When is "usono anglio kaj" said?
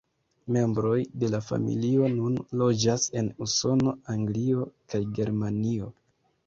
3.49-5.05